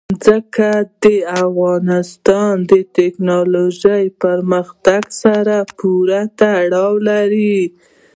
[0.23, 0.71] ځمکه
[1.03, 1.05] د
[1.45, 7.59] افغانستان د تکنالوژۍ پرمختګ سره پوره تړاو لري.